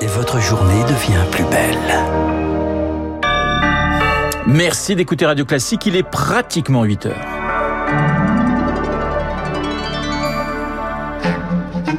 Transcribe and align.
et 0.00 0.06
votre 0.06 0.40
journée 0.40 0.82
devient 0.84 1.24
plus 1.30 1.44
belle. 1.44 1.78
Merci 4.46 4.94
d'écouter 4.94 5.26
Radio 5.26 5.44
Classique, 5.44 5.86
il 5.86 5.96
est 5.96 6.02
pratiquement 6.02 6.84
8 6.84 7.06
heures. 7.06 7.26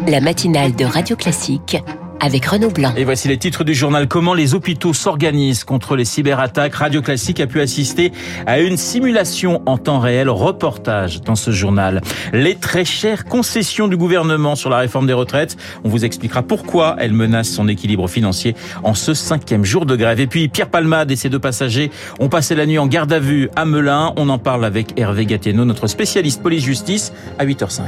La 0.07 0.21
matinale 0.21 0.75
de 0.75 0.85
Radio 0.85 1.15
Classique 1.15 1.77
avec 2.25 2.45
Renaud 2.47 2.71
Blanc. 2.71 2.91
Et 2.97 3.03
voici 3.03 3.27
les 3.27 3.37
titres 3.37 3.63
du 3.63 3.75
journal. 3.75 4.07
Comment 4.07 4.33
les 4.33 4.55
hôpitaux 4.55 4.93
s'organisent 4.93 5.63
contre 5.63 5.95
les 5.95 6.05
cyberattaques. 6.05 6.73
Radio 6.73 7.03
Classique 7.03 7.39
a 7.39 7.45
pu 7.45 7.61
assister 7.61 8.11
à 8.47 8.59
une 8.59 8.77
simulation 8.77 9.61
en 9.67 9.77
temps 9.77 9.99
réel. 9.99 10.29
Reportage 10.29 11.21
dans 11.21 11.35
ce 11.35 11.51
journal. 11.51 12.01
Les 12.33 12.55
très 12.55 12.83
chères 12.83 13.25
concessions 13.25 13.87
du 13.87 13.95
gouvernement 13.95 14.55
sur 14.55 14.71
la 14.71 14.77
réforme 14.77 15.05
des 15.05 15.13
retraites. 15.13 15.55
On 15.83 15.89
vous 15.89 16.03
expliquera 16.03 16.41
pourquoi 16.41 16.95
elle 16.97 17.13
menace 17.13 17.47
son 17.47 17.67
équilibre 17.67 18.07
financier 18.07 18.55
en 18.83 18.95
ce 18.95 19.13
cinquième 19.13 19.63
jour 19.63 19.85
de 19.85 19.95
grève. 19.95 20.19
Et 20.19 20.27
puis 20.27 20.47
Pierre 20.47 20.69
Palmade 20.69 21.11
et 21.11 21.15
ses 21.15 21.29
deux 21.29 21.39
passagers 21.39 21.91
ont 22.19 22.29
passé 22.29 22.55
la 22.55 22.65
nuit 22.65 22.79
en 22.79 22.87
garde 22.87 23.13
à 23.13 23.19
vue 23.19 23.49
à 23.55 23.65
Melun. 23.65 24.13
On 24.17 24.29
en 24.29 24.39
parle 24.39 24.65
avec 24.65 24.99
Hervé 24.99 25.27
Gattieno, 25.27 25.63
notre 25.63 25.85
spécialiste 25.85 26.41
police-justice, 26.41 27.13
à 27.37 27.45
8h05. 27.45 27.81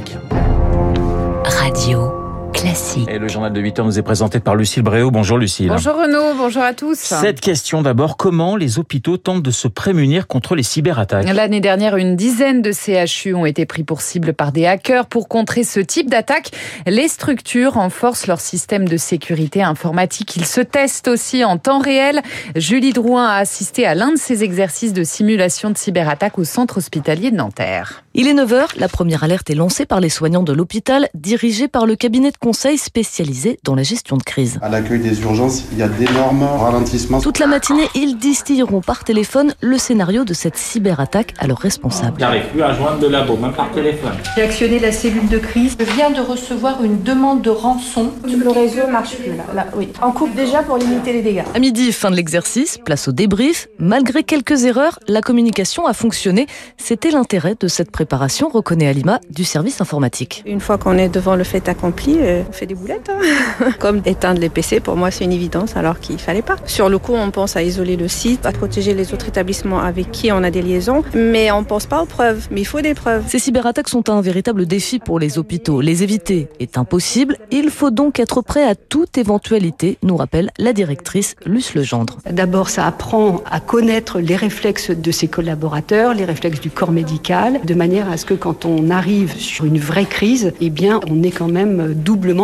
Radio. 1.43 2.16
Classique. 2.57 3.07
Et 3.07 3.19
le 3.19 3.27
journal 3.27 3.53
de 3.53 3.61
8 3.61 3.79
heures 3.79 3.85
nous 3.85 3.99
est 3.99 4.03
présenté 4.03 4.39
par 4.39 4.55
Lucille 4.55 4.81
Bréau. 4.81 5.11
Bonjour 5.11 5.37
Lucille. 5.37 5.67
Bonjour 5.67 5.93
Renaud, 5.93 6.33
bonjour 6.35 6.63
à 6.63 6.73
tous. 6.73 6.97
Cette 6.97 7.39
question 7.39 7.83
d'abord, 7.83 8.17
comment 8.17 8.55
les 8.55 8.79
hôpitaux 8.79 9.17
tentent 9.17 9.43
de 9.43 9.51
se 9.51 9.67
prémunir 9.67 10.25
contre 10.25 10.55
les 10.55 10.63
cyberattaques 10.63 11.31
L'année 11.31 11.59
dernière, 11.59 11.97
une 11.97 12.15
dizaine 12.15 12.63
de 12.63 12.71
CHU 12.71 13.35
ont 13.35 13.45
été 13.45 13.67
pris 13.67 13.83
pour 13.83 14.01
cible 14.01 14.33
par 14.33 14.51
des 14.51 14.65
hackers. 14.65 15.05
Pour 15.05 15.27
contrer 15.27 15.63
ce 15.63 15.79
type 15.79 16.09
d'attaque, 16.09 16.49
les 16.87 17.07
structures 17.07 17.73
renforcent 17.73 18.25
leur 18.25 18.41
système 18.41 18.87
de 18.87 18.97
sécurité 18.97 19.61
informatique. 19.61 20.35
Ils 20.35 20.45
se 20.45 20.61
testent 20.61 21.09
aussi 21.09 21.45
en 21.45 21.59
temps 21.59 21.79
réel. 21.79 22.23
Julie 22.55 22.91
Drouin 22.91 23.27
a 23.27 23.35
assisté 23.35 23.85
à 23.85 23.93
l'un 23.93 24.13
de 24.13 24.17
ces 24.17 24.43
exercices 24.43 24.93
de 24.93 25.03
simulation 25.03 25.69
de 25.69 25.77
cyberattaque 25.77 26.39
au 26.39 26.43
centre 26.43 26.79
hospitalier 26.79 27.29
de 27.29 27.35
Nanterre. 27.35 28.03
Il 28.15 28.27
est 28.27 28.33
9h, 28.33 28.79
la 28.79 28.87
première 28.87 29.23
alerte 29.23 29.51
est 29.51 29.55
lancée 29.55 29.85
par 29.85 29.99
les 29.99 30.09
soignants 30.09 30.41
de 30.41 30.53
l'hôpital, 30.53 31.07
dirigé 31.13 31.67
par 31.67 31.85
le 31.85 31.95
cabinet 31.95 32.31
de 32.31 32.37
conseil 32.47 32.77
spécialisé 32.77 33.59
dans 33.63 33.75
la 33.75 33.83
gestion 33.83 34.15
de 34.15 34.23
crise. 34.23 34.57
À 34.61 34.69
l'accueil 34.69 34.99
des 34.99 35.21
urgences, 35.21 35.65
il 35.73 35.79
y 35.79 35.83
a 35.83 35.87
d'énormes 35.87 36.43
ralentissements. 36.43 37.19
Toute 37.19 37.39
la 37.39 37.47
matinée, 37.47 37.87
ils 37.93 38.17
distilleront 38.17 38.81
par 38.81 39.03
téléphone 39.03 39.53
le 39.59 39.77
scénario 39.77 40.23
de 40.23 40.33
cette 40.33 40.57
cyberattaque 40.57 41.33
à 41.39 41.47
leurs 41.47 41.59
responsables. 41.59 42.19
J'arrive 42.19 42.45
plus 42.53 42.63
à 42.63 42.73
joindre 42.73 42.99
de 42.99 43.07
labo, 43.07 43.35
même 43.35 43.51
par 43.51 43.69
téléphone. 43.71 44.13
J'ai 44.35 44.43
actionné 44.43 44.79
la 44.79 44.91
cellule 44.91 45.27
de 45.27 45.39
crise. 45.39 45.75
Je 45.77 45.85
viens 45.93 46.09
de 46.09 46.21
recevoir 46.21 46.83
une 46.83 47.03
demande 47.03 47.41
de 47.41 47.49
rançon. 47.49 48.11
Le 48.25 48.49
réseau 48.49 48.87
marche 48.89 49.17
plus 49.17 49.35
là. 49.35 49.43
là 49.53 49.67
oui. 49.75 49.89
On 50.01 50.11
coupe 50.11 50.33
déjà 50.33 50.63
pour 50.63 50.77
limiter 50.77 51.11
les 51.11 51.21
dégâts. 51.21 51.43
À 51.53 51.59
midi, 51.59 51.91
fin 51.91 52.11
de 52.11 52.15
l'exercice, 52.15 52.77
place 52.77 53.09
au 53.09 53.11
débrief. 53.11 53.67
Malgré 53.77 54.23
quelques 54.23 54.63
erreurs, 54.63 54.99
la 55.07 55.21
communication 55.21 55.85
a 55.85 55.93
fonctionné. 55.93 56.47
C'était 56.77 57.11
l'intérêt 57.11 57.55
de 57.59 57.67
cette 57.67 57.91
préparation 57.91 58.07
préparation, 58.07 58.47
reconnaît 58.47 58.87
Alima, 58.87 59.19
du 59.29 59.43
service 59.43 59.81
informatique. 59.81 60.43
Une 60.45 60.61
fois 60.61 60.77
qu'on 60.77 60.97
est 60.97 61.09
devant 61.09 61.35
le 61.35 61.43
fait 61.43 61.67
accompli, 61.67 62.17
euh, 62.19 62.36
on 62.47 62.51
fait 62.51 62.65
des 62.65 62.75
boulettes. 62.75 63.09
Hein. 63.09 63.71
Comme 63.79 64.01
éteindre 64.05 64.39
les 64.39 64.49
PC, 64.49 64.79
pour 64.79 64.95
moi, 64.95 65.11
c'est 65.11 65.23
une 65.23 65.31
évidence, 65.31 65.75
alors 65.75 65.99
qu'il 65.99 66.17
fallait 66.19 66.41
pas. 66.41 66.55
Sur 66.65 66.89
le 66.89 66.99
coup, 66.99 67.13
on 67.13 67.31
pense 67.31 67.55
à 67.55 67.63
isoler 67.63 67.95
le 67.95 68.07
site, 68.07 68.45
à 68.45 68.51
protéger 68.51 68.93
les 68.93 69.13
autres 69.13 69.27
établissements 69.27 69.79
avec 69.79 70.11
qui 70.11 70.31
on 70.31 70.43
a 70.43 70.51
des 70.51 70.61
liaisons, 70.61 71.03
mais 71.13 71.51
on 71.51 71.63
pense 71.63 71.85
pas 71.85 72.01
aux 72.01 72.05
preuves. 72.05 72.47
Mais 72.51 72.61
il 72.61 72.65
faut 72.65 72.81
des 72.81 72.93
preuves. 72.93 73.23
Ces 73.27 73.39
cyberattaques 73.39 73.89
sont 73.89 74.09
un 74.09 74.21
véritable 74.21 74.65
défi 74.65 74.99
pour 74.99 75.19
les 75.19 75.37
hôpitaux. 75.37 75.81
Les 75.81 76.03
éviter 76.03 76.49
est 76.59 76.77
impossible. 76.77 77.37
Il 77.51 77.69
faut 77.69 77.91
donc 77.91 78.19
être 78.19 78.41
prêt 78.41 78.63
à 78.63 78.75
toute 78.75 79.17
éventualité, 79.17 79.97
nous 80.03 80.17
rappelle 80.17 80.51
la 80.57 80.73
directrice 80.73 81.35
Luce 81.45 81.75
Legendre. 81.75 82.17
D'abord, 82.29 82.69
ça 82.69 82.85
apprend 82.85 83.41
à 83.49 83.59
connaître 83.59 84.19
les 84.19 84.35
réflexes 84.35 84.91
de 84.91 85.11
ses 85.11 85.27
collaborateurs, 85.27 86.13
les 86.13 86.25
réflexes 86.25 86.59
du 86.59 86.69
corps 86.69 86.91
médical, 86.91 87.59
de 87.63 87.73
manière 87.73 88.09
à 88.09 88.17
ce 88.17 88.25
que 88.25 88.33
quand 88.33 88.65
on 88.65 88.89
arrive 88.89 89.35
sur 89.35 89.65
une 89.65 89.79
vraie 89.79 90.05
crise, 90.05 90.53
eh 90.61 90.69
bien, 90.69 90.99
on 91.09 91.23
est 91.23 91.31
quand 91.31 91.47
même 91.47 91.93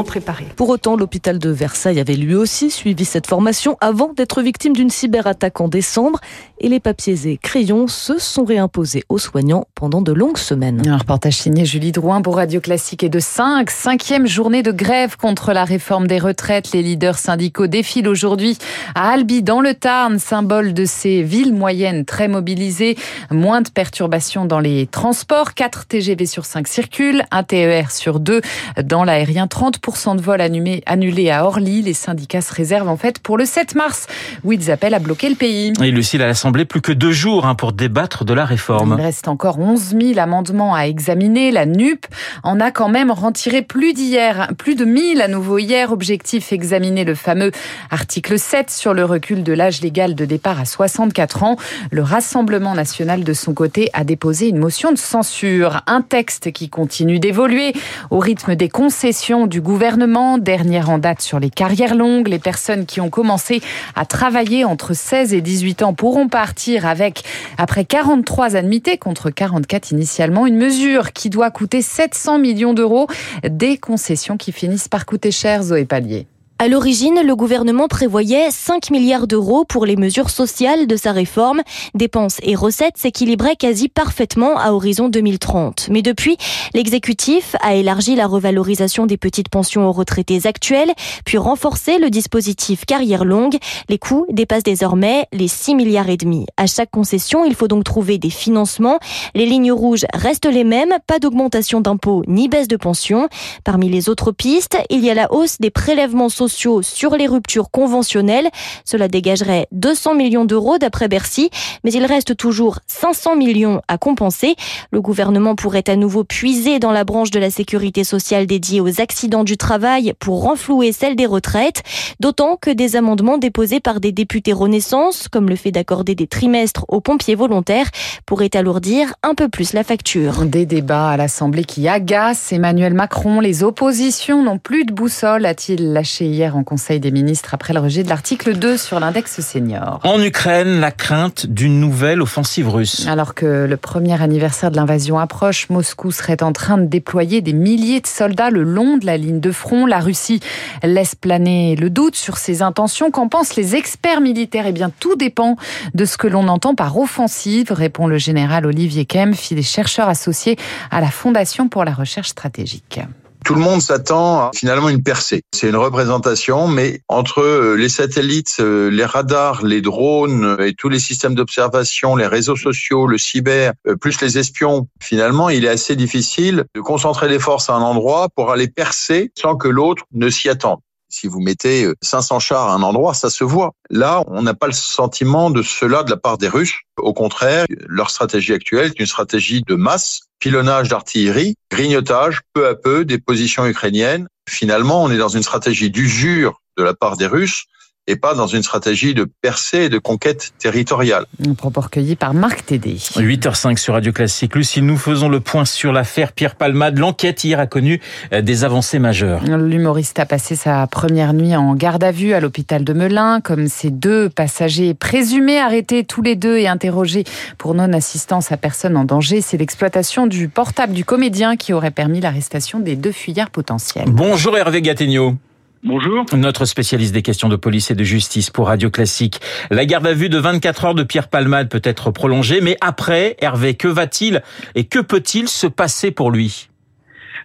préparé. 0.04 0.46
Pour 0.56 0.70
autant, 0.70 0.96
l'hôpital 0.96 1.40
de 1.40 1.50
Versailles 1.50 2.00
avait 2.00 2.16
lui 2.16 2.36
aussi 2.36 2.72
suivi 2.72 3.06
cette 3.06 3.28
formation 3.28 3.78
avant 3.82 4.14
d'être 4.14 4.42
victime 4.42 4.74
d'une 4.74 4.90
cyberattaque 4.90 5.60
en 5.62 5.68
décembre 5.68 6.20
et 6.60 6.70
les 6.70 6.80
papiers 6.80 7.28
et 7.28 7.38
crayons 7.38 7.88
se 7.88 8.18
sont 8.18 8.46
réimposés 8.46 9.04
aux 9.10 9.18
soignants 9.18 9.66
pendant 9.76 10.02
de 10.02 10.14
longues 10.14 10.38
semaines. 10.38 10.88
Un 10.88 10.98
reportage 10.98 11.38
signé 11.38 11.66
Julie 11.66 11.92
Drouin 11.92 12.22
pour 12.22 12.38
Radio 12.38 12.62
Classique 12.62 13.04
et 13.04 13.10
de 13.10 13.20
5, 13.20 13.70
cinquième 13.70 14.28
journée 14.28 14.64
de 14.64 14.72
grève 14.72 15.18
contre 15.18 15.52
la 15.52 15.66
réforme 15.66 16.08
des 16.08 16.20
retraites. 16.20 16.72
Les 16.72 16.82
leaders 16.82 17.18
syndicaux 17.18 17.68
défilent 17.68 18.08
aujourd'hui 18.08 18.58
à 18.96 19.10
Albi 19.10 19.44
dans 19.44 19.60
le 19.60 19.74
Tarn, 19.74 20.20
symbole 20.20 20.74
de 20.74 20.86
ces 20.86 21.22
villes 21.22 21.54
moyennes 21.54 22.06
très 22.06 22.30
mobilisées. 22.30 22.98
Moins 23.30 23.62
de 23.62 23.70
perturbations 23.70 24.46
dans 24.46 24.60
les 24.60 24.88
transports, 24.88 25.54
4 25.54 25.86
TGV 25.88 26.26
sur 26.26 26.46
5 26.46 26.68
circulent, 26.68 27.24
un 27.32 27.44
TER 27.44 27.92
sur 27.92 28.22
2 28.22 28.42
dans 28.84 29.04
l'aérien, 29.04 29.48
30% 29.48 29.73
de 29.82 30.22
vols 30.22 30.42
annulés 30.42 31.30
à 31.30 31.46
Orly. 31.46 31.82
Les 31.82 31.94
syndicats 31.94 32.42
se 32.42 32.54
réservent 32.54 32.90
en 32.90 32.98
fait 32.98 33.20
pour 33.20 33.38
le 33.38 33.46
7 33.46 33.76
mars 33.76 34.08
où 34.44 34.52
ils 34.52 34.72
appellent 34.72 34.94
à 34.94 35.00
bloquer 35.00 35.30
le 35.30 35.36
pays. 35.36 35.74
Et 35.82 35.92
Lucille, 35.92 36.22
à 36.22 36.28
l'Assemblée, 36.28 36.66
plus 36.66 36.82
que 36.82 36.92
deux 36.92 37.12
jours 37.12 37.46
hein, 37.46 37.56
pour 37.56 37.74
débattre 37.74 38.26
de 38.26 38.34
la 38.34 38.46
réforme. 38.46 38.96
Il 38.98 39.04
reste 39.04 39.28
encore 39.28 39.60
11 39.60 39.96
000 40.00 40.20
amendements 40.20 40.76
à 40.76 40.88
examiner. 40.88 41.52
La 41.52 41.66
NUP 41.66 42.06
en 42.44 42.60
a 42.60 42.72
quand 42.72 42.90
même 42.90 43.12
retiré 43.12 43.62
plus 43.62 43.94
d'hier, 43.94 44.52
plus 44.58 44.76
de 44.76 44.86
1000 44.86 45.22
à 45.22 45.28
nouveau 45.28 45.58
hier. 45.58 45.92
Objectif 45.92 46.52
examiner 46.54 47.04
le 47.04 47.16
fameux 47.16 47.52
article 47.92 48.38
7 48.40 48.70
sur 48.70 48.94
le 48.94 49.06
recul 49.06 49.44
de 49.44 49.54
l'âge 49.54 49.82
légal 49.82 50.16
de 50.16 50.26
départ 50.26 50.60
à 50.60 50.66
64 50.66 51.44
ans. 51.44 51.58
Le 51.92 52.02
Rassemblement 52.02 52.74
national 52.74 53.24
de 53.24 53.34
son 53.34 53.54
côté 53.54 53.90
a 53.94 54.04
déposé 54.04 54.50
une 54.50 54.58
motion 54.58 54.92
de 54.92 54.98
censure. 54.98 55.82
Un 55.88 56.02
texte 56.02 56.52
qui 56.52 56.70
continue 56.70 57.20
d'évoluer 57.20 57.74
au 58.10 58.20
rythme 58.20 58.56
des 58.56 58.70
concessions 58.70 59.48
du 59.48 59.62
gouvernement. 59.64 60.38
Dernière 60.38 60.92
en 60.92 61.00
date 61.00 61.22
sur 61.22 61.40
les 61.40 61.50
carrières 61.50 61.96
longues. 61.96 62.28
Les 62.28 62.38
personnes 62.38 62.86
qui 62.86 63.02
ont 63.02 63.10
commencé 63.10 63.62
à 63.96 64.06
travailler 64.06 64.66
entre 64.66 64.94
16 64.94 65.34
et 65.34 65.42
18 65.42 65.82
ans 65.82 65.94
pourront 65.94 66.28
partir 66.28 66.86
avec, 66.86 67.24
après 67.58 67.86
43 67.86 68.56
annuités 68.56 68.98
contre 69.00 69.32
44 69.32 69.92
initialement, 69.92 70.46
une 70.46 70.58
mesure 70.58 71.14
qui 71.14 71.32
doit 71.32 71.50
coûter 71.50 71.82
700 71.82 72.38
millions 72.38 72.74
d'euros, 72.74 73.08
des 73.44 73.78
concessions 73.78 74.38
qui 74.38 74.52
finissent 74.52 74.90
par 74.90 75.06
coûter 75.08 75.32
cher, 75.32 75.64
Zoé 75.64 75.86
Pallier. 75.86 76.28
À 76.60 76.68
l'origine, 76.68 77.20
le 77.26 77.36
gouvernement 77.36 77.88
prévoyait 77.88 78.52
5 78.52 78.92
milliards 78.92 79.26
d'euros 79.26 79.66
pour 79.66 79.88
les 79.88 79.96
mesures 79.96 80.30
sociales 80.30 80.86
de 80.86 80.96
sa 80.96 81.12
réforme. 81.12 81.62
Dépenses 81.96 82.38
et 82.44 82.56
recettes 82.56 82.98
s'équilibraient 82.98 83.56
quasi 83.56 83.90
parfaitement 83.90 84.58
à 84.60 84.72
horizon 84.72 85.10
2030. 85.10 85.90
Mais 85.90 86.04
depuis, 86.04 86.38
l'exécutif 86.76 87.56
a 87.62 87.74
élargi 87.74 88.16
la 88.16 88.28
revalorisation 88.28 89.08
des 89.08 89.18
petites 89.18 89.50
pensions 89.50 89.90
aux 89.90 89.92
retraités 89.92 90.46
actuels, 90.46 90.94
puis 91.26 91.40
renforcé 91.40 91.98
le 91.98 92.12
dispositif 92.12 92.86
carrière 92.86 93.26
longue. 93.26 93.58
Les 93.90 93.98
coûts 93.98 94.28
dépassent 94.30 94.64
désormais 94.64 95.26
les 95.34 95.48
6 95.48 95.74
milliards 95.74 96.10
et 96.10 96.18
demi. 96.18 96.46
À 96.56 96.68
chaque 96.68 96.92
concession, 96.92 97.46
il 97.46 97.56
faut 97.56 97.68
donc 97.68 97.84
trouver 97.84 98.20
des 98.20 98.30
financements. 98.30 99.00
Les 99.34 99.48
lignes 99.48 99.72
rouges 99.72 100.06
restent 100.14 100.46
les 100.46 100.64
mêmes, 100.64 100.94
pas 101.08 101.18
d'augmentation 101.18 101.82
d'impôts 101.82 102.22
ni 102.28 102.48
baisse 102.48 102.68
de 102.68 102.78
pensions. 102.78 103.28
Parmi 103.64 103.90
les 103.90 104.08
autres 104.08 104.32
pistes, 104.32 104.78
il 104.92 105.04
y 105.04 105.10
a 105.10 105.16
la 105.16 105.34
hausse 105.34 105.58
des 105.60 105.72
prélèvements 105.72 106.30
sociaux 106.30 106.43
sur 106.48 107.16
les 107.16 107.28
ruptures 107.28 107.72
conventionnelles. 107.72 108.50
Cela 108.86 109.08
dégagerait 109.08 109.68
200 109.72 110.16
millions 110.16 110.46
d'euros 110.46 110.78
d'après 110.78 111.08
Bercy, 111.08 111.50
mais 111.84 111.92
il 111.92 112.06
reste 112.06 112.36
toujours 112.36 112.80
500 112.88 113.36
millions 113.36 113.82
à 113.88 113.98
compenser. 113.98 114.56
Le 114.92 115.02
gouvernement 115.02 115.56
pourrait 115.56 115.90
à 115.90 115.96
nouveau 115.96 116.24
puiser 116.24 116.80
dans 116.80 116.92
la 116.92 117.04
branche 117.04 117.32
de 117.32 117.40
la 117.40 117.50
sécurité 117.50 118.04
sociale 118.04 118.46
dédiée 118.46 118.82
aux 118.82 119.02
accidents 119.02 119.44
du 119.44 119.58
travail 119.58 120.14
pour 120.20 120.44
renflouer 120.44 120.92
celle 120.92 121.16
des 121.16 121.26
retraites, 121.26 121.84
d'autant 122.20 122.56
que 122.56 122.70
des 122.70 122.96
amendements 122.96 123.38
déposés 123.38 123.80
par 123.80 124.00
des 124.00 124.12
députés 124.12 124.54
Renaissance, 124.54 125.28
comme 125.28 125.50
le 125.50 125.56
fait 125.56 125.72
d'accorder 125.72 126.16
des 126.16 126.28
trimestres 126.28 126.86
aux 126.88 127.02
pompiers 127.02 127.36
volontaires, 127.36 127.90
pourraient 128.26 128.56
alourdir 128.56 129.14
un 129.24 129.36
peu 129.36 129.50
plus 129.50 129.74
la 129.74 129.84
facture. 129.84 130.46
Des 130.46 130.66
débats 130.66 131.10
à 131.10 131.18
l'Assemblée 131.18 131.64
qui 131.64 131.88
agacent 131.88 132.52
Emmanuel 132.52 132.94
Macron. 132.94 133.40
Les 133.40 133.64
oppositions 133.64 134.44
n'ont 134.44 134.60
plus 134.60 134.86
de 134.86 134.94
boussole, 134.94 135.46
a-t-il 135.46 135.94
lâché 135.94 136.26
hier 136.34 136.58
en 136.58 136.64
Conseil 136.64 137.00
des 137.00 137.12
ministres 137.12 137.54
après 137.54 137.74
le 137.74 137.80
rejet 137.80 138.04
de 138.04 138.10
l'article 138.10 138.58
2 138.58 138.78
sur 138.78 139.00
l'index 139.00 139.40
senior. 139.42 140.00
En 140.04 140.22
Ukraine, 140.22 140.80
la 140.80 140.92
crainte 140.92 141.46
d'une 141.46 141.80
nouvelle 141.80 142.22
offensive 142.22 142.70
russe. 142.70 143.08
Alors 143.08 143.34
que 143.36 143.66
le 143.70 143.78
premier 143.78 144.22
anniversaire 144.22 144.72
de 144.72 144.76
l'invasion 144.76 145.20
approche, 145.20 145.70
Moscou 145.70 146.12
serait 146.12 146.44
en 146.44 146.52
train 146.52 146.78
de 146.78 146.86
déployer 146.86 147.42
des 147.42 147.54
milliers 147.54 148.02
de 148.02 148.08
soldats 148.08 148.50
le 148.50 148.64
long 148.64 148.98
de 148.98 149.06
la 149.06 149.18
ligne 149.18 149.40
de 149.40 149.52
front. 149.52 149.86
La 149.86 150.00
Russie 150.00 150.40
laisse 150.82 151.16
planer 151.16 151.76
le 151.76 151.90
doute 151.90 152.16
sur 152.16 152.38
ses 152.38 152.62
intentions. 152.62 153.12
Qu'en 153.12 153.28
pensent 153.28 153.56
les 153.56 153.76
experts 153.76 154.22
militaires? 154.22 154.66
Eh 154.68 154.72
bien, 154.72 154.92
tout 155.00 155.16
dépend 155.16 155.56
de 155.94 156.06
ce 156.06 156.18
que 156.18 156.28
l'on 156.28 156.48
entend 156.48 156.76
par 156.76 156.98
offensive, 156.98 157.72
répond 157.72 158.08
le 158.08 158.18
général 158.18 158.66
Olivier 158.66 159.06
Kempf. 159.06 159.52
Il 159.52 159.60
est 159.60 159.62
chercheur 159.62 160.10
associé 160.10 160.58
à 160.92 161.02
la 161.02 161.12
Fondation 161.12 161.70
pour 161.70 161.86
la 161.86 161.94
recherche 161.94 162.30
stratégique. 162.30 163.00
Tout 163.44 163.56
le 163.56 163.62
monde 163.62 163.82
s'attend 163.82 164.40
à 164.40 164.52
finalement 164.56 164.90
une 164.90 165.04
percée. 165.04 165.44
C'est 165.54 165.70
une 165.70 165.76
représentation, 165.76 166.68
mais 166.68 167.02
entre 167.08 167.42
euh, 167.42 167.76
les 167.76 167.90
satellites, 167.90 168.58
euh, 168.60 168.90
les 168.90 169.06
radars, 169.06 169.66
les 169.66 169.82
drones 169.82 170.58
et 170.60 170.74
tous 170.74 170.90
les 170.90 171.00
systèmes 171.00 171.36
d'observation, 171.36 172.16
les 172.16 172.28
réseaux 172.28 172.56
sociaux, 172.56 173.08
le 173.08 173.18
cyber, 173.18 173.74
plus 174.00 174.22
les 174.22 174.38
espions, 174.38 174.88
finalement, 175.02 175.50
il 175.50 175.66
est 175.66 175.70
assez 175.70 175.96
difficile 175.96 176.66
de 176.76 176.82
concentrer 176.82 177.28
les 177.28 177.40
forces 177.40 177.70
à 177.70 177.74
un 177.74 177.82
endroit 177.82 178.30
pour 178.36 178.52
aller 178.52 178.68
percer 178.68 179.32
sans 179.38 179.56
que 179.56 179.68
l'autre 179.68 180.04
ne 180.14 180.30
s'y 180.30 180.50
attende. 180.50 180.80
Si 181.14 181.28
vous 181.28 181.40
mettez 181.40 181.88
500 182.02 182.40
chars 182.40 182.70
à 182.70 182.74
un 182.74 182.82
endroit, 182.82 183.14
ça 183.14 183.30
se 183.30 183.44
voit. 183.44 183.76
Là, 183.92 184.24
on 184.26 184.42
n'a 184.42 184.56
pas 184.56 184.66
le 184.66 184.74
sentiment 184.74 185.52
de 185.52 185.62
cela 185.62 186.02
de 186.02 186.10
la 186.10 186.18
part 186.18 186.40
des 186.40 186.48
Russes. 186.48 186.74
Au 186.98 187.14
contraire, 187.14 187.66
leur 187.88 188.10
stratégie 188.10 188.52
actuelle 188.52 188.88
est 188.88 189.00
une 189.00 189.06
stratégie 189.06 189.62
de 189.62 189.76
masse, 189.76 190.22
pilonnage 190.40 190.90
d'artillerie, 190.90 191.54
grignotage 191.70 192.42
peu 192.54 192.68
à 192.68 192.74
peu 192.74 193.06
des 193.06 193.20
positions 193.20 193.68
ukrainiennes. 193.68 194.28
Finalement, 194.50 195.04
on 195.04 195.12
est 195.12 195.18
dans 195.18 195.28
une 195.28 195.44
stratégie 195.44 195.92
d'usure 195.92 196.60
de 196.78 196.84
la 196.84 196.96
part 196.96 197.16
des 197.16 197.28
Russes 197.28 197.66
et 198.08 198.16
pas 198.16 198.36
dans 198.36 198.48
une 198.48 198.64
stratégie 198.64 199.14
de 199.14 199.24
percée 199.42 199.84
et 199.84 199.90
de 199.90 199.98
conquête 199.98 200.52
territoriale. 200.60 201.26
Un 201.48 201.54
propos 201.54 201.82
recueilli 201.82 202.16
par 202.16 202.34
Marc 202.34 202.66
Tédé. 202.66 202.96
8h05 202.96 203.78
sur 203.78 203.94
Radio 203.94 204.12
Classique. 204.12 204.56
Lucie, 204.56 204.82
nous 204.82 204.98
faisons 204.98 205.30
le 205.30 205.40
point 205.40 205.66
sur 205.66 205.94
l'affaire 205.94 206.34
Pierre 206.34 206.56
Palmade. 206.56 207.00
L'enquête 207.00 207.44
hier 207.44 207.60
a 207.60 207.68
connu 207.68 208.02
euh, 208.34 208.42
des 208.42 208.66
avancées 208.66 209.00
majeures. 209.00 209.44
L'humoriste 209.44 210.20
a 210.20 210.26
passé 210.26 210.56
sa 210.56 210.86
première 210.88 211.34
nuit 211.34 211.56
en 211.56 211.76
garde 211.76 212.04
à 212.04 212.12
vue 212.12 212.34
à 212.34 212.42
l'hôpital 212.42 212.84
de 212.84 212.94
Melun, 212.94 213.40
comme 213.40 213.68
ses 213.68 213.90
deux 213.90 214.30
passagers 214.30 214.94
présumés 214.94 215.60
arrêtés 215.60 216.04
tous 216.04 216.22
les 216.22 216.36
deux 216.36 216.58
et 216.58 216.68
interrogés 216.68 217.24
pour 217.58 217.74
non-assistance 217.74 218.52
à 218.52 218.58
personne 218.58 218.98
en 218.98 219.06
danger. 219.06 219.40
C'est 219.42 219.58
l'exploitation 219.58 220.28
du 220.28 220.50
portable 220.50 220.94
du 220.94 221.06
comédien 221.06 221.56
qui 221.56 221.72
aurait 221.72 221.92
permis 221.92 222.20
l'arrestation 222.20 222.80
des 222.80 222.96
deux 222.96 223.12
fuyards 223.14 223.50
potentiels. 223.50 224.10
Bonjour 224.10 224.58
Hervé 224.58 224.82
Gattegno. 224.82 225.38
Bonjour. 225.86 226.26
Notre 226.34 226.64
spécialiste 226.64 227.14
des 227.14 227.22
questions 227.22 227.50
de 227.50 227.58
police 227.58 227.92
et 227.92 227.96
de 227.96 228.06
justice 228.06 228.50
pour 228.50 228.68
Radio 228.68 228.90
Classique. 228.90 229.42
La 229.70 229.86
garde 229.86 230.08
à 230.08 230.14
vue 230.14 230.30
de 230.30 230.38
24 230.38 230.86
heures 230.86 230.96
de 230.96 231.04
Pierre 231.04 231.28
Palmade 231.28 231.68
peut 231.68 231.82
être 231.84 232.10
prolongée, 232.10 232.62
mais 232.62 232.78
après, 232.80 233.36
Hervé, 233.40 233.74
que 233.74 233.90
va-t-il 233.90 234.42
et 234.76 234.86
que 234.86 235.00
peut-il 235.00 235.50
se 235.50 235.68
passer 235.68 236.12
pour 236.12 236.32
lui? 236.32 236.70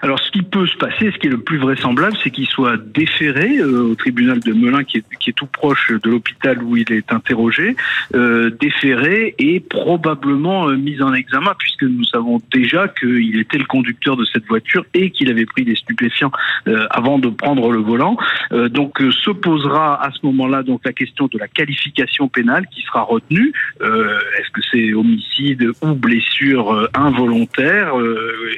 Alors, 0.01 0.19
ce 0.21 0.31
qui 0.31 0.43
peut 0.43 0.67
se 0.67 0.77
passer, 0.77 1.11
ce 1.11 1.19
qui 1.19 1.27
est 1.27 1.31
le 1.31 1.41
plus 1.41 1.59
vraisemblable, 1.59 2.17
c'est 2.23 2.31
qu'il 2.31 2.47
soit 2.47 2.77
déféré 2.77 3.59
euh, 3.59 3.91
au 3.91 3.95
tribunal 3.95 4.41
de 4.41 4.53
Melun, 4.53 4.85
qui 4.85 4.99
est, 4.99 5.05
qui 5.19 5.31
est 5.31 5.33
tout 5.33 5.47
proche 5.47 5.91
de 5.91 6.11
l'hôpital 6.11 6.63
où 6.63 6.77
il 6.77 6.91
est 6.93 7.13
interrogé, 7.13 7.77
euh, 8.15 8.51
déféré 8.61 9.35
et 9.39 9.59
probablement 9.61 10.69
euh, 10.69 10.77
mis 10.77 11.03
en 11.03 11.13
examen, 11.15 11.53
puisque 11.59 11.83
nous 11.83 12.05
savons 12.05 12.41
déjà 12.53 12.87
qu'il 12.89 13.39
était 13.41 13.59
le 13.59 13.65
conducteur 13.65 14.17
de 14.17 14.25
cette 14.25 14.47
voiture 14.47 14.85
et 14.95 15.11
qu'il 15.11 15.31
avait 15.31 15.47
pris 15.47 15.65
des 15.65 15.75
stupéfiants 15.75 16.33
euh, 16.69 16.87
avant 16.91 17.19
de 17.19 17.29
prendre 17.29 17.73
le 17.73 17.81
volant. 17.81 18.17
Euh, 18.53 18.69
donc, 18.69 18.99
se 18.99 19.31
posera 19.31 20.05
à 20.05 20.11
ce 20.13 20.25
moment-là 20.27 20.63
donc 20.63 20.83
la 20.85 20.93
question 20.93 21.27
de 21.27 21.39
la 21.39 21.49
qualification 21.49 22.29
pénale 22.29 22.67
qui 22.71 22.83
sera 22.83 23.03
retenue. 23.03 23.53
Est-ce 23.81 24.51
que 24.53 24.61
c'est 24.71 24.95
homicide 24.95 25.71
ou 25.83 25.95
blessure 25.95 26.89
involontaire? 26.95 27.93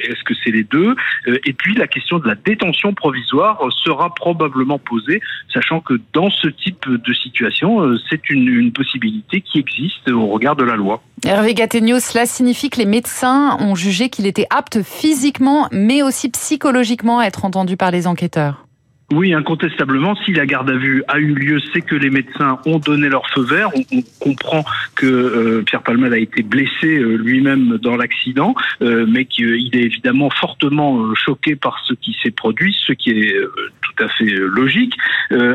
Est-ce 0.04 0.22
que 0.24 0.34
c'est 0.42 0.50
les 0.50 0.64
deux? 0.64 0.94
euh, 1.29 1.29
et 1.44 1.52
puis 1.52 1.74
la 1.74 1.86
question 1.86 2.18
de 2.18 2.26
la 2.26 2.34
détention 2.34 2.94
provisoire 2.94 3.58
sera 3.84 4.14
probablement 4.14 4.78
posée, 4.78 5.20
sachant 5.52 5.80
que 5.80 5.94
dans 6.12 6.30
ce 6.30 6.48
type 6.48 6.86
de 6.88 7.14
situation, 7.14 7.82
euh, 7.82 7.98
c'est 8.08 8.30
une, 8.30 8.48
une 8.48 8.72
possibilité 8.72 9.40
qui 9.40 9.58
existe 9.58 10.10
au 10.10 10.26
regard 10.26 10.56
de 10.56 10.64
la 10.64 10.76
loi. 10.76 11.02
Hervé 11.24 11.54
Gattegno, 11.54 11.98
cela 11.98 12.26
signifie 12.26 12.70
que 12.70 12.78
les 12.78 12.86
médecins 12.86 13.56
ont 13.60 13.74
jugé 13.74 14.08
qu'il 14.08 14.26
était 14.26 14.46
apte 14.50 14.82
physiquement, 14.82 15.68
mais 15.70 16.02
aussi 16.02 16.30
psychologiquement 16.30 17.18
à 17.18 17.26
être 17.26 17.44
entendu 17.44 17.76
par 17.76 17.90
les 17.90 18.06
enquêteurs 18.06 18.66
oui, 19.12 19.34
incontestablement, 19.34 20.14
si 20.24 20.32
la 20.32 20.46
garde 20.46 20.70
à 20.70 20.76
vue 20.76 21.02
a 21.08 21.18
eu 21.18 21.34
lieu, 21.34 21.58
c'est 21.72 21.80
que 21.80 21.96
les 21.96 22.10
médecins 22.10 22.60
ont 22.64 22.78
donné 22.78 23.08
leur 23.08 23.28
feu 23.30 23.42
vert. 23.42 23.70
On, 23.74 24.02
comprend 24.20 24.64
que 24.94 25.06
euh, 25.06 25.62
Pierre 25.62 25.82
Palmade 25.82 26.12
a 26.12 26.18
été 26.18 26.42
blessé 26.42 26.98
euh, 26.98 27.16
lui-même 27.16 27.78
dans 27.78 27.96
l'accident, 27.96 28.54
euh, 28.82 29.06
mais 29.08 29.24
qu'il 29.24 29.74
est 29.74 29.82
évidemment 29.82 30.30
fortement 30.30 31.12
choqué 31.16 31.56
par 31.56 31.82
ce 31.86 31.94
qui 31.94 32.16
s'est 32.22 32.30
produit, 32.30 32.76
ce 32.86 32.92
qui 32.92 33.10
est 33.10 33.34
tout 33.82 34.04
à 34.04 34.08
fait 34.08 34.30
logique. 34.30 34.94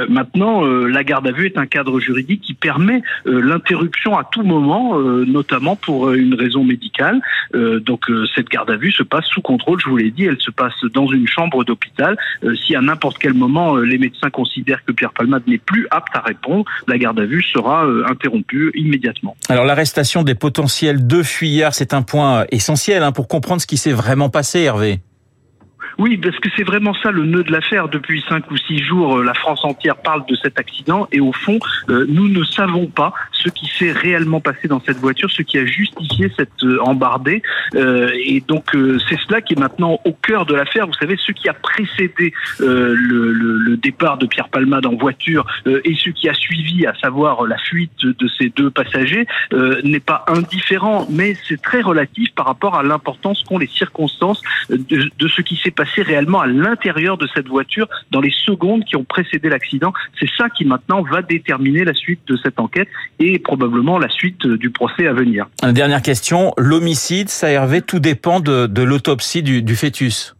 maintenant, 0.09 0.63
la 0.65 1.03
garde 1.03 1.27
à 1.27 1.31
vue 1.31 1.45
est 1.45 1.57
un 1.57 1.65
cadre 1.65 1.99
juridique 1.99 2.41
qui 2.41 2.53
permet 2.53 3.01
l'interruption 3.25 4.17
à 4.17 4.23
tout 4.23 4.43
moment, 4.43 4.99
notamment 4.99 5.75
pour 5.75 6.11
une 6.11 6.33
raison 6.33 6.63
médicale. 6.63 7.21
donc 7.53 8.05
cette 8.35 8.49
garde 8.49 8.69
à 8.69 8.75
vue 8.75 8.91
se 8.91 9.03
passe 9.03 9.25
sous 9.27 9.41
contrôle, 9.41 9.79
je 9.79 9.89
vous 9.89 9.97
l'ai 9.97 10.11
dit, 10.11 10.25
elle 10.25 10.39
se 10.39 10.51
passe 10.51 10.73
dans 10.93 11.07
une 11.07 11.27
chambre 11.27 11.63
d'hôpital. 11.63 12.17
si 12.65 12.75
à 12.75 12.81
n'importe 12.81 13.17
quel 13.17 13.33
moment 13.33 13.44
moment 13.47 13.77
euh, 13.77 13.81
les 13.83 13.97
médecins 13.97 14.29
considèrent 14.29 14.83
que 14.85 14.91
Pierre 14.91 15.13
Palmade 15.13 15.43
n'est 15.47 15.57
plus 15.57 15.87
apte 15.91 16.15
à 16.15 16.21
répondre, 16.21 16.65
la 16.87 16.97
garde 16.97 17.19
à 17.19 17.25
vue 17.25 17.43
sera 17.43 17.85
euh, 17.85 18.05
interrompue 18.09 18.71
immédiatement. 18.75 19.35
Alors 19.49 19.65
l'arrestation 19.65 20.23
des 20.23 20.35
potentiels 20.35 21.05
deux 21.05 21.23
fuyards, 21.23 21.73
c'est 21.73 21.93
un 21.93 22.01
point 22.01 22.45
essentiel 22.51 23.03
hein, 23.03 23.11
pour 23.11 23.27
comprendre 23.27 23.61
ce 23.61 23.67
qui 23.67 23.77
s'est 23.77 23.93
vraiment 23.93 24.29
passé, 24.29 24.61
Hervé. 24.61 24.99
Oui, 25.97 26.17
parce 26.17 26.37
que 26.39 26.49
c'est 26.55 26.63
vraiment 26.63 26.93
ça 27.01 27.11
le 27.11 27.25
nœud 27.25 27.43
de 27.43 27.51
l'affaire. 27.51 27.87
Depuis 27.87 28.23
cinq 28.27 28.49
ou 28.51 28.57
six 28.57 28.79
jours, 28.79 29.17
euh, 29.17 29.23
la 29.23 29.33
France 29.33 29.63
entière 29.63 29.95
parle 29.95 30.25
de 30.27 30.35
cet 30.35 30.59
accident 30.59 31.07
et 31.11 31.19
au 31.19 31.31
fond, 31.31 31.59
euh, 31.89 32.05
nous 32.09 32.27
ne 32.27 32.43
savons 32.43 32.87
pas 32.87 33.13
ce 33.45 33.49
qui 33.49 33.67
s'est 33.77 33.91
réellement 33.91 34.41
passé 34.41 34.67
dans 34.67 34.81
cette 34.81 34.97
voiture, 34.97 35.29
ce 35.31 35.43
qui 35.43 35.57
a 35.57 35.65
justifié 35.65 36.31
cette 36.37 36.63
euh, 36.63 36.79
embardée. 36.81 37.41
Et 37.75 38.41
donc, 38.47 38.71
c'est 39.07 39.19
cela 39.27 39.41
qui 39.41 39.53
est 39.53 39.59
maintenant 39.59 39.99
au 40.05 40.13
cœur 40.13 40.45
de 40.45 40.55
l'affaire. 40.55 40.87
Vous 40.87 40.93
savez, 40.93 41.15
ce 41.17 41.31
qui 41.31 41.47
a 41.49 41.53
précédé 41.53 42.33
le, 42.59 42.93
le, 42.95 43.57
le 43.57 43.77
départ 43.77 44.17
de 44.17 44.25
Pierre 44.25 44.49
Palmade 44.49 44.85
en 44.85 44.95
voiture 44.95 45.45
et 45.65 45.95
ce 45.95 46.09
qui 46.09 46.29
a 46.29 46.33
suivi, 46.33 46.85
à 46.85 46.93
savoir 46.95 47.45
la 47.45 47.57
fuite 47.57 48.05
de 48.05 48.27
ces 48.37 48.49
deux 48.49 48.69
passagers, 48.69 49.25
n'est 49.83 49.99
pas 49.99 50.25
indifférent, 50.27 51.07
mais 51.09 51.35
c'est 51.47 51.61
très 51.61 51.81
relatif 51.81 52.33
par 52.33 52.45
rapport 52.45 52.75
à 52.75 52.83
l'importance 52.83 53.43
qu'ont 53.43 53.57
les 53.57 53.67
circonstances 53.67 54.41
de, 54.69 55.09
de 55.17 55.27
ce 55.27 55.41
qui 55.41 55.55
s'est 55.57 55.71
passé 55.71 56.01
réellement 56.01 56.39
à 56.39 56.47
l'intérieur 56.47 57.17
de 57.17 57.27
cette 57.33 57.47
voiture 57.47 57.87
dans 58.11 58.21
les 58.21 58.33
secondes 58.45 58.83
qui 58.85 58.95
ont 58.95 59.03
précédé 59.03 59.49
l'accident. 59.49 59.93
C'est 60.19 60.29
ça 60.37 60.49
qui 60.49 60.65
maintenant 60.65 61.01
va 61.01 61.21
déterminer 61.21 61.83
la 61.83 61.93
suite 61.93 62.21
de 62.27 62.37
cette 62.37 62.59
enquête 62.59 62.87
et 63.19 63.34
probablement 63.39 63.97
la 63.97 64.09
suite 64.09 64.45
du 64.45 64.69
procès 64.69 65.07
à 65.07 65.13
venir. 65.13 65.47
Dernière 65.63 66.01
question, 66.01 66.53
l'homicide, 66.57 67.29
ça 67.29 67.49
Hervé, 67.49 67.81
tout 67.81 67.99
dépend 67.99 68.39
de, 68.39 68.83
l'autopsie 68.83 69.43
du 69.43 69.75
fœtus. 69.75 70.34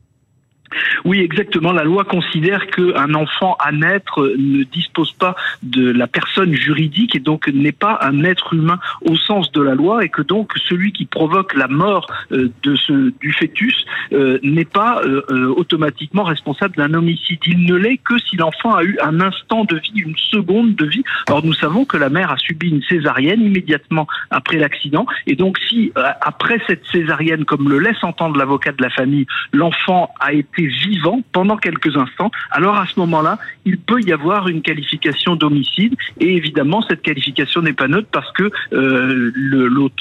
Oui, 1.04 1.20
exactement. 1.20 1.72
La 1.72 1.84
loi 1.84 2.04
considère 2.04 2.68
qu'un 2.68 3.14
enfant 3.14 3.56
à 3.60 3.72
naître 3.72 4.34
ne 4.38 4.64
dispose 4.64 5.12
pas 5.14 5.36
de 5.64 5.92
la 5.92 6.08
personne 6.08 6.54
juridique 6.54 7.16
et 7.16 7.20
donc 7.20 7.48
n'est 7.48 7.72
pas 7.72 8.00
un 8.02 8.24
être 8.24 8.54
humain 8.54 8.80
au 9.02 9.16
sens 9.16 9.52
de 9.52 9.62
la 9.62 9.76
loi 9.76 10.04
et 10.04 10.10
que 10.10 10.22
donc 10.22 10.54
celui 10.68 10.92
qui 10.92 11.06
provoque 11.06 11.54
la 11.54 11.68
mort 11.68 12.08
euh, 12.32 12.50
de 12.64 12.76
ce, 12.76 13.12
du 13.20 13.34
fœtus 13.34 13.86
euh, 14.14 14.40
n'est 14.44 14.66
pas 14.66 15.02
euh, 15.04 15.54
automatiquement 15.56 16.24
responsable 16.24 16.76
d'un 16.76 16.94
homicide. 16.94 17.40
Il 17.46 17.66
ne 17.66 17.76
l'est 17.76 17.98
que 17.98 18.18
si 18.20 18.36
l'enfant 18.36 18.74
a 18.76 18.84
eu 18.84 18.98
un 19.02 19.20
instant 19.22 19.66
de 19.66 19.78
vie, 19.78 20.02
une 20.02 20.18
seconde 20.18 20.76
de 20.76 20.86
vie. 20.86 21.04
Or, 21.30 21.46
nous 21.46 21.54
savons 21.54 21.86
que 21.86 21.98
la 21.98 22.10
mère 22.10 22.32
a 22.32 22.38
subi 22.38 22.70
une 22.70 22.84
césarienne 22.84 23.42
immédiatement 23.42 24.08
après 24.32 24.58
l'accident 24.58 25.06
et 25.28 25.36
donc 25.36 25.58
si 25.70 25.92
après 26.22 26.60
cette 26.68 26.86
césarienne, 26.92 27.46
comme 27.46 27.70
le 27.70 27.80
laisse 27.80 28.04
entendre 28.04 28.38
l'avocat 28.38 28.72
de 28.72 28.82
la 28.82 28.90
famille, 28.90 29.26
l'enfant 29.54 30.14
a 30.20 30.34
été 30.34 30.55
vivant 30.64 31.22
pendant 31.32 31.58
quelques 31.58 31.96
instants, 31.96 32.32
alors 32.52 32.76
à 32.76 32.86
ce 32.86 33.00
moment-là, 33.00 33.38
il 33.66 33.78
peut 33.78 34.02
y 34.02 34.12
avoir 34.12 34.48
une 34.48 34.62
qualification 34.62 35.36
d'homicide. 35.36 35.96
Et 36.20 36.36
évidemment, 36.36 36.82
cette 36.88 37.02
qualification 37.02 37.62
n'est 37.62 37.74
pas 37.74 37.88
neutre 37.88 38.08
parce 38.12 38.32
que 38.34 38.52
euh, 38.74 39.32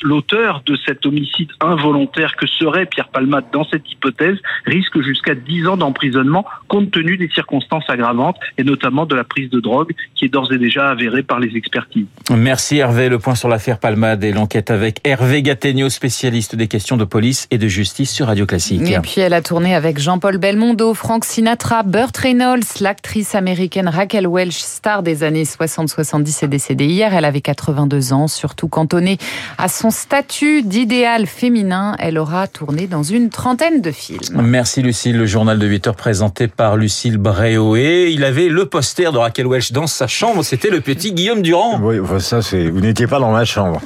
l'auteur 0.02 0.62
de 0.66 0.76
cet 0.86 1.06
homicide 1.06 1.48
involontaire 1.60 2.36
que 2.36 2.46
serait 2.46 2.86
Pierre 2.86 3.08
Palmade 3.08 3.44
dans 3.52 3.64
cette 3.64 3.90
hypothèse 3.90 4.38
risque 4.66 5.00
jusqu'à 5.00 5.34
10 5.34 5.68
ans 5.68 5.76
d'emprisonnement 5.76 6.44
compte 6.68 6.90
tenu 6.90 7.16
des 7.16 7.28
circonstances 7.28 7.84
aggravantes 7.88 8.36
et 8.58 8.64
notamment 8.64 9.06
de 9.06 9.14
la 9.14 9.24
prise 9.24 9.50
de 9.50 9.60
drogue 9.60 9.92
qui 10.14 10.26
est 10.26 10.28
d'ores 10.28 10.52
et 10.52 10.58
déjà 10.58 10.90
avérée 10.90 11.22
par 11.22 11.40
les 11.40 11.56
expertises. 11.56 12.06
Merci 12.30 12.78
Hervé. 12.78 13.08
Le 13.08 13.18
point 13.18 13.34
sur 13.34 13.48
l'affaire 13.48 13.78
Palmade 13.78 14.24
et 14.24 14.32
l'enquête 14.32 14.70
avec 14.70 15.00
Hervé 15.04 15.42
Gattegno, 15.42 15.88
spécialiste 15.88 16.56
des 16.56 16.68
questions 16.68 16.96
de 16.96 17.04
police 17.04 17.46
et 17.50 17.58
de 17.58 17.68
justice 17.68 18.10
sur 18.10 18.26
Radio 18.26 18.46
Classique. 18.46 18.82
Et 18.90 18.98
puis 19.00 19.20
elle 19.20 19.34
a 19.34 19.42
tourné 19.42 19.74
avec 19.74 19.98
Jean-Paul 19.98 20.38
Belmondo, 20.44 20.92
Frank 20.92 21.24
Sinatra, 21.24 21.84
Burt 21.84 22.14
Reynolds, 22.18 22.66
l'actrice 22.82 23.34
américaine 23.34 23.88
Raquel 23.88 24.28
Welch, 24.28 24.58
star 24.58 25.02
des 25.02 25.22
années 25.22 25.44
60-70 25.44 26.44
est 26.44 26.48
décédée 26.48 26.84
hier. 26.84 27.14
Elle 27.14 27.24
avait 27.24 27.40
82 27.40 28.12
ans, 28.12 28.28
surtout 28.28 28.68
cantonnée 28.68 29.16
à 29.56 29.68
son 29.68 29.88
statut 29.88 30.60
d'idéal 30.62 31.26
féminin. 31.26 31.96
Elle 31.98 32.18
aura 32.18 32.46
tourné 32.46 32.86
dans 32.86 33.02
une 33.02 33.30
trentaine 33.30 33.80
de 33.80 33.90
films. 33.90 34.42
Merci 34.42 34.82
Lucille, 34.82 35.16
le 35.16 35.24
journal 35.24 35.58
de 35.58 35.66
8 35.66 35.86
heures 35.86 35.96
présenté 35.96 36.46
par 36.46 36.76
Lucille 36.76 37.16
Bréoé. 37.16 38.10
Il 38.12 38.22
avait 38.22 38.48
le 38.48 38.66
poster 38.66 39.12
de 39.12 39.16
Raquel 39.16 39.46
Welch 39.46 39.72
dans 39.72 39.86
sa 39.86 40.08
chambre, 40.08 40.42
c'était 40.42 40.68
le 40.68 40.82
petit 40.82 41.14
Guillaume 41.14 41.40
Durand. 41.40 41.80
Oui, 41.80 41.96
ça 42.20 42.42
c'est, 42.42 42.68
vous 42.68 42.82
n'étiez 42.82 43.06
pas 43.06 43.18
dans 43.18 43.32
ma 43.32 43.46
chambre. 43.46 43.80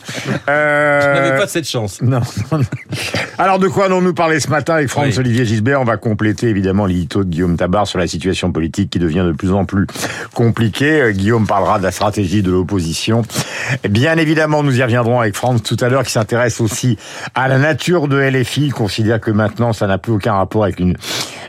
Euh... 0.48 1.00
Je 1.14 1.20
n'avais 1.20 1.38
pas 1.38 1.46
cette 1.46 1.68
chance. 1.68 2.02
Non. 2.02 2.22
Alors 3.38 3.60
de 3.60 3.68
quoi 3.68 3.84
allons-nous 3.84 4.14
parler 4.14 4.40
ce 4.40 4.50
matin 4.50 4.74
avec 4.74 4.88
Franz-Olivier 4.88 5.44
Gisbert? 5.44 5.80
On 5.80 5.84
va 5.84 5.96
compléter 5.96 6.47
évidemment 6.48 6.86
l'édito 6.86 7.24
de 7.24 7.30
Guillaume 7.30 7.56
Tabar 7.56 7.86
sur 7.86 7.98
la 7.98 8.06
situation 8.06 8.52
politique 8.52 8.90
qui 8.90 8.98
devient 8.98 9.24
de 9.26 9.32
plus 9.32 9.52
en 9.52 9.64
plus 9.64 9.86
compliquée. 10.34 11.00
Euh, 11.00 11.12
Guillaume 11.12 11.46
parlera 11.46 11.78
de 11.78 11.84
la 11.84 11.90
stratégie 11.90 12.42
de 12.42 12.50
l'opposition. 12.50 13.22
Bien 13.88 14.16
évidemment, 14.16 14.62
nous 14.62 14.78
y 14.78 14.82
reviendrons 14.82 15.20
avec 15.20 15.34
Franck 15.34 15.62
tout 15.62 15.76
à 15.80 15.88
l'heure 15.88 16.04
qui 16.04 16.12
s'intéresse 16.12 16.60
aussi 16.60 16.96
à 17.34 17.48
la 17.48 17.58
nature 17.58 18.08
de 18.08 18.18
LFI. 18.18 18.66
Il 18.66 18.74
considère 18.74 19.20
que 19.20 19.30
maintenant 19.30 19.72
ça 19.72 19.86
n'a 19.86 19.98
plus 19.98 20.12
aucun 20.12 20.34
rapport 20.34 20.64
avec 20.64 20.80
une 20.80 20.96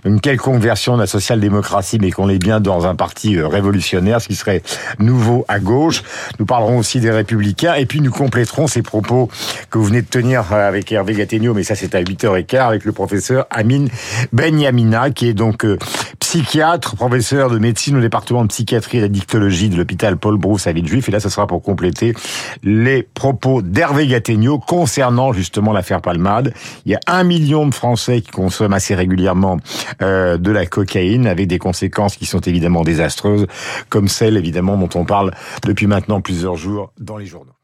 une 0.06 0.22
quelconque 0.22 0.62
version 0.62 0.96
de 0.96 1.02
la 1.02 1.08
social-démocratie, 1.08 1.98
mais 2.02 2.12
qu'on 2.12 2.30
est 2.30 2.40
bien 2.40 2.60
dans 2.60 2.86
un 2.86 2.96
parti 2.96 3.38
euh, 3.38 3.48
révolutionnaire, 3.48 4.22
ce 4.22 4.28
qui 4.28 4.36
serait 4.36 4.62
nouveau 5.00 5.46
à 5.48 5.60
gauche. 5.60 6.04
Nous 6.40 6.46
parlerons 6.46 6.78
aussi 6.78 7.00
des 7.00 7.12
Républicains, 7.12 7.76
et 7.76 7.86
puis 7.86 8.02
nous 8.02 8.12
compléterons 8.12 8.68
ces 8.68 8.82
propos 8.82 9.30
que 9.70 9.78
vous 9.78 9.86
venez 9.86 10.02
de 10.02 10.08
tenir 10.08 10.52
euh, 10.52 10.68
avec 10.68 10.92
Hervé 10.92 11.14
Gattegno, 11.14 11.54
mais 11.54 11.64
ça 11.64 11.76
c'est 11.76 11.96
à 11.96 12.02
8h15, 12.02 12.68
avec 12.68 12.86
le 12.86 12.92
professeur 12.92 13.46
Amin 13.50 13.86
Benyamina, 14.34 15.12
qui 15.12 15.28
est 15.28 15.34
donc 15.34 15.66
euh, 15.66 15.78
psychiatre, 16.20 16.96
professeur 16.96 17.50
de 17.50 17.58
médecine 17.58 17.98
au 17.98 18.02
département 18.02 18.44
de 18.44 18.50
psychiatrie 18.50 19.00
et 19.00 19.02
d'addictologie 19.02 19.70
de 19.70 19.76
l'hôpital 19.76 20.18
Paul 20.18 20.38
Brousse 20.38 20.68
à 20.68 20.74
Villejuif. 20.74 21.10
Et 21.10 21.12
là, 21.12 21.20
ce 21.20 21.30
sera 21.30 21.48
pour 21.48 21.64
compléter 21.64 22.14
les 22.64 23.04
propos 23.04 23.62
d'Hervé 23.62 24.08
Gattegno 24.08 24.60
concernant 24.60 25.34
justement 25.34 25.74
l'affaire 25.74 26.02
Palmade. 26.02 26.54
Il 26.86 26.92
y 26.92 26.96
a 26.96 27.00
un 27.08 27.24
million 27.24 27.66
de 27.66 27.74
Français 27.74 28.22
qui 28.22 28.32
consomment 28.32 28.74
assez 28.74 28.96
régulièrement 28.96 29.58
euh, 30.02 30.38
de 30.38 30.52
la 30.52 30.66
cocaïne 30.66 31.28
avec 31.28 31.48
des 31.48 31.60
conséquences 31.60 32.16
qui 32.16 32.26
sont 32.26 32.42
évidemment 32.42 32.84
désastreuses, 32.84 33.48
comme 33.90 34.08
celles 34.08 34.38
évidemment 34.38 34.78
dont 34.78 34.90
on 35.00 35.06
parle 35.06 35.32
depuis 35.66 35.88
maintenant 35.88 36.22
plusieurs 36.22 36.56
jours 36.56 36.92
dans 37.00 37.18
les 37.18 37.26
journaux. 37.26 37.59